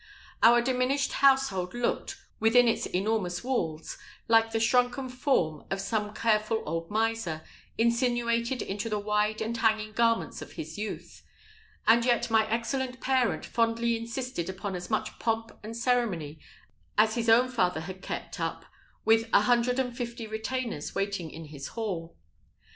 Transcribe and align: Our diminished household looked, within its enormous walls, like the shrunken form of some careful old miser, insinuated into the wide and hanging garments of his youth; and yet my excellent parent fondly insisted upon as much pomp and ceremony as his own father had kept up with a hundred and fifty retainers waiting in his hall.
Our 0.41 0.63
diminished 0.63 1.11
household 1.13 1.75
looked, 1.75 2.17
within 2.39 2.67
its 2.67 2.87
enormous 2.87 3.43
walls, 3.43 3.99
like 4.27 4.49
the 4.49 4.59
shrunken 4.59 5.09
form 5.09 5.63
of 5.69 5.79
some 5.79 6.15
careful 6.15 6.63
old 6.65 6.89
miser, 6.89 7.43
insinuated 7.77 8.63
into 8.63 8.89
the 8.89 8.97
wide 8.97 9.43
and 9.43 9.55
hanging 9.55 9.91
garments 9.91 10.41
of 10.41 10.53
his 10.53 10.75
youth; 10.75 11.21
and 11.85 12.03
yet 12.03 12.31
my 12.31 12.49
excellent 12.49 12.99
parent 12.99 13.45
fondly 13.45 13.95
insisted 13.95 14.49
upon 14.49 14.73
as 14.73 14.89
much 14.89 15.19
pomp 15.19 15.51
and 15.61 15.77
ceremony 15.77 16.39
as 16.97 17.13
his 17.13 17.29
own 17.29 17.47
father 17.47 17.81
had 17.81 18.01
kept 18.01 18.39
up 18.39 18.65
with 19.05 19.29
a 19.31 19.41
hundred 19.41 19.77
and 19.77 19.95
fifty 19.95 20.25
retainers 20.25 20.95
waiting 20.95 21.29
in 21.29 21.45
his 21.45 21.67
hall. 21.77 22.15